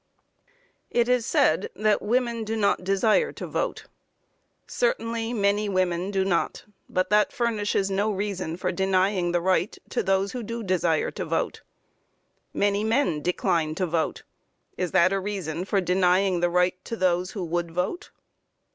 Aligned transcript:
It 0.89 1.07
is 1.07 1.27
said 1.27 1.69
that 1.75 2.01
women 2.01 2.43
do 2.43 2.55
not 2.57 2.83
desire 2.83 3.31
to 3.33 3.45
vote. 3.45 3.85
Certainly 4.65 5.31
many 5.33 5.69
women 5.69 6.09
do 6.09 6.25
not, 6.25 6.65
but 6.89 7.11
that 7.11 7.31
furnishes 7.31 7.91
no 7.91 8.11
reason 8.11 8.57
for 8.57 8.71
denying 8.71 9.31
the 9.31 9.41
right 9.41 9.77
to 9.89 10.01
those 10.01 10.31
who 10.31 10.41
do 10.41 10.63
desire 10.63 11.11
to 11.11 11.23
vote. 11.23 11.61
Many 12.51 12.83
men 12.83 13.21
decline 13.21 13.75
to 13.75 13.85
vote. 13.85 14.23
Is 14.75 14.89
that 14.93 15.13
a 15.13 15.19
reason 15.19 15.65
for 15.65 15.79
denying 15.79 16.39
the 16.39 16.49
right 16.49 16.83
to 16.85 16.95
those 16.95 17.33
who 17.33 17.43
would 17.45 17.69
vote? 17.69 18.09